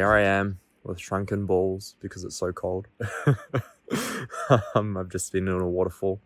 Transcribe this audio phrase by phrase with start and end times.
[0.00, 2.88] here I am with shrunken balls because it's so cold.
[4.74, 6.22] um, I've just been in a waterfall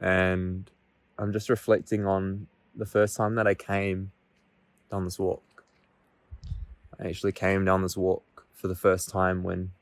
[0.00, 0.70] and
[1.18, 4.12] I'm just reflecting on the first time that I came
[4.90, 5.66] down this walk.
[6.98, 9.72] I actually came down this walk for the first time when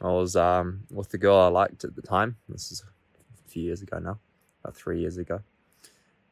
[0.00, 2.38] I was um, with the girl I liked at the time.
[2.48, 4.20] This is a few years ago now,
[4.62, 5.42] about three years ago.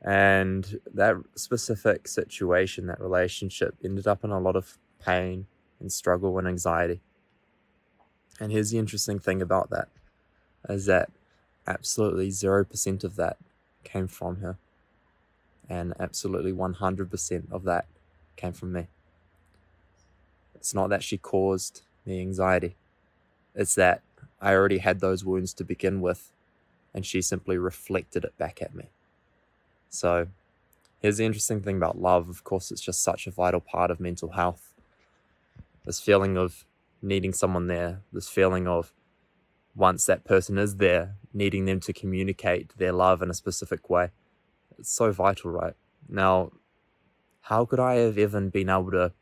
[0.00, 5.46] And that specific situation, that relationship, ended up in a lot of pain
[5.82, 7.00] and struggle and anxiety.
[8.40, 9.88] And here's the interesting thing about that
[10.68, 11.10] is that
[11.66, 13.36] absolutely 0% of that
[13.84, 14.56] came from her.
[15.68, 17.86] And absolutely 100% of that
[18.36, 18.86] came from me.
[20.54, 22.76] It's not that she caused the anxiety,
[23.54, 24.02] it's that
[24.40, 26.32] I already had those wounds to begin with,
[26.92, 28.86] and she simply reflected it back at me.
[29.88, 30.28] So,
[31.00, 32.28] here's the interesting thing about love.
[32.28, 34.71] Of course, it's just such a vital part of mental health.
[35.84, 36.64] This feeling of
[37.00, 38.92] needing someone there, this feeling of
[39.74, 44.10] once that person is there, needing them to communicate their love in a specific way.
[44.78, 45.74] It's so vital, right?
[46.08, 46.52] Now,
[47.42, 49.12] how could I have even been able to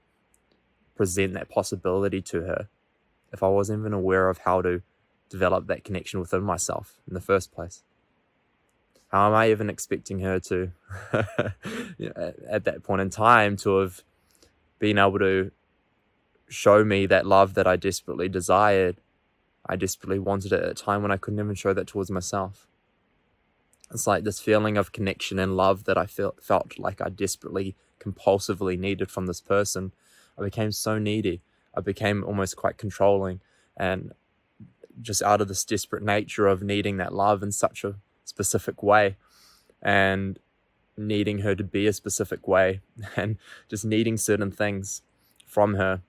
[0.97, 2.69] present that possibility to her
[3.33, 4.83] if I wasn't even aware of how to
[5.31, 7.83] develop that connection within myself in the first place?
[9.09, 10.73] How am I even expecting her to,
[11.99, 14.03] you know, at, at that point in time, to have
[14.79, 15.51] been able to
[16.51, 19.01] show me that love that I desperately desired?
[19.67, 22.67] I desperately wanted it at a time when I couldn't even show that towards myself.
[23.93, 27.77] It's like this feeling of connection and love that I felt felt like I desperately,
[27.99, 29.93] compulsively needed from this person.
[30.39, 31.43] I became so needy.
[31.75, 33.41] I became almost quite controlling
[33.77, 34.13] and
[35.01, 39.17] just out of this desperate nature of needing that love in such a specific way
[39.83, 40.39] and
[40.97, 42.81] needing her to be a specific way
[43.17, 43.37] and
[43.69, 45.03] just needing certain things
[45.47, 46.03] from her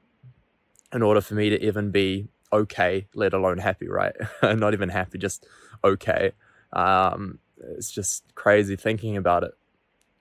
[0.94, 4.16] in order for me to even be okay, let alone happy, right?
[4.44, 5.46] Not even happy, just
[5.84, 6.32] okay.
[6.74, 7.40] Um,
[7.78, 9.52] it's just crazy thinking about it.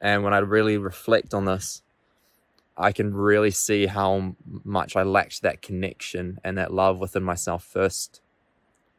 [0.01, 1.83] And when I really reflect on this,
[2.77, 7.65] I can really see how much I lacked that connection and that love within myself
[7.65, 8.21] first.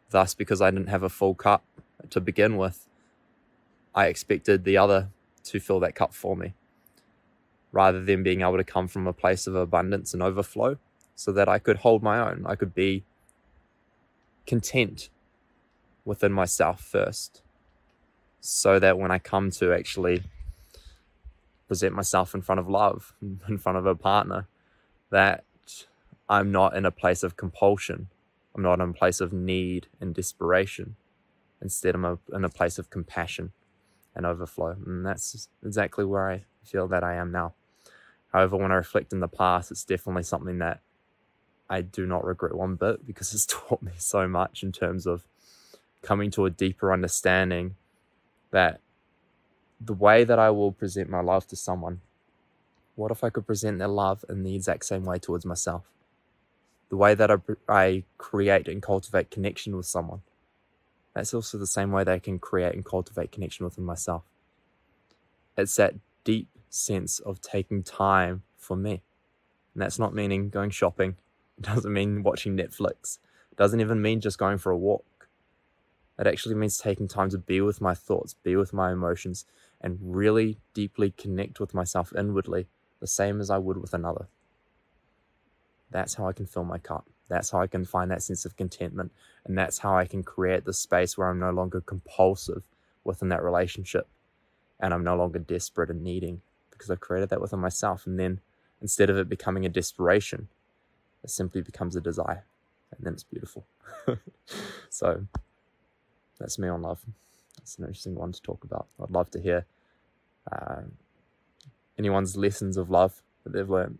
[0.09, 1.63] Thus, because I didn't have a full cup
[2.09, 2.87] to begin with,
[3.95, 5.09] I expected the other
[5.45, 6.53] to fill that cup for me
[7.71, 10.77] rather than being able to come from a place of abundance and overflow
[11.15, 12.45] so that I could hold my own.
[12.45, 13.03] I could be
[14.45, 15.09] content
[16.05, 17.41] within myself first
[18.39, 20.23] so that when I come to actually
[21.67, 23.13] present myself in front of love,
[23.47, 24.47] in front of a partner,
[25.11, 25.43] that
[26.27, 28.09] I'm not in a place of compulsion.
[28.55, 30.95] I'm not in a place of need and desperation.
[31.61, 33.51] Instead, I'm in a place of compassion
[34.15, 34.75] and overflow.
[34.85, 37.53] And that's exactly where I feel that I am now.
[38.33, 40.81] However, when I reflect in the past, it's definitely something that
[41.71, 45.23] I do not regret one bit because it's taught me so much in terms of
[46.01, 47.75] coming to a deeper understanding
[48.51, 48.81] that
[49.79, 52.01] the way that I will present my love to someone,
[52.95, 55.85] what if I could present their love in the exact same way towards myself?
[56.89, 57.37] The way that I,
[57.69, 60.21] I create and cultivate connection with someone,
[61.13, 64.23] that's also the same way that I can create and cultivate connection within myself.
[65.57, 65.95] It's that
[66.25, 69.01] deep sense of taking time for me.
[69.73, 71.15] And that's not meaning going shopping,
[71.73, 73.19] doesn't mean watching Netflix,
[73.51, 75.05] it doesn't even mean just going for a walk.
[76.19, 79.45] It actually means taking time to be with my thoughts, be with my emotions,
[79.79, 82.67] and really deeply connect with myself inwardly,
[82.99, 84.27] the same as I would with another.
[85.89, 87.09] That's how I can fill my cup.
[87.27, 89.11] That's how I can find that sense of contentment.
[89.45, 92.63] And that's how I can create the space where I'm no longer compulsive
[93.03, 94.07] within that relationship
[94.79, 96.41] and I'm no longer desperate and needing
[96.71, 98.05] because I've created that within myself.
[98.05, 98.41] And then
[98.81, 100.49] instead of it becoming a desperation,
[101.23, 102.43] it simply becomes a desire.
[102.91, 103.65] And then it's beautiful.
[104.89, 105.25] so
[106.39, 107.01] that's me on love.
[107.61, 108.87] It's an interesting one to talk about.
[109.01, 109.65] I'd love to hear
[110.51, 110.81] uh,
[111.97, 113.99] anyone's lessons of love that they've learned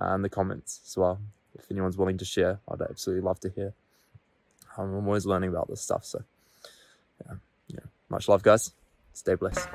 [0.00, 1.20] uh, in the comments as well.
[1.54, 3.72] If anyone's willing to share, I'd absolutely love to hear.
[4.76, 6.04] Um, I'm always learning about this stuff.
[6.04, 6.22] So,
[7.26, 7.36] yeah,
[7.68, 7.80] yeah.
[8.08, 8.72] Much love, guys.
[9.12, 9.68] Stay blessed.